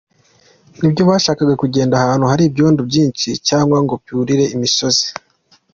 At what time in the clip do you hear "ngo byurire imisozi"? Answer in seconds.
3.83-5.05